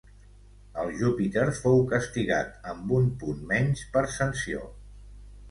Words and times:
El 0.83 0.87
Júpiter 1.01 1.43
fou 1.57 1.83
castigat 1.91 2.57
amb 2.73 2.95
un 3.01 3.07
punt 3.25 3.45
menys 3.53 3.85
per 3.93 4.05
sanció. 4.17 4.65